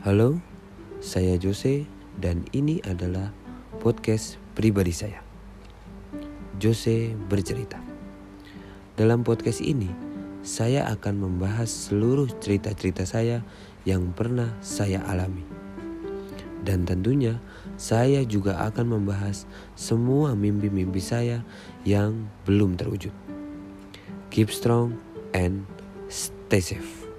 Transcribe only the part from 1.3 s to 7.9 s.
Jose dan ini adalah podcast pribadi saya. Jose bercerita.